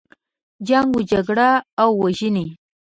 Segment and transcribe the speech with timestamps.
[0.67, 1.49] جنګ و جګړه
[1.81, 2.47] او وژنې.